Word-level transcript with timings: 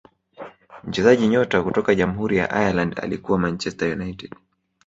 mchezaji 0.83 1.27
nyota 1.27 1.61
kutoka 1.63 1.95
jamhuri 1.95 2.37
ya 2.37 2.49
ireland 2.61 2.99
alikuwa 3.03 3.39
manchester 3.39 3.91
united 4.01 4.35